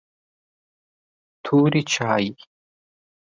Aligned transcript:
توري 1.43 1.79
چای 1.91 2.25